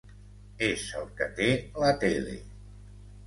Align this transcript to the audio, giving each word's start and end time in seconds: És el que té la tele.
És 0.67 0.85
el 1.01 1.11
que 1.19 1.27
té 1.41 1.49
la 1.83 1.91
tele. 2.05 2.39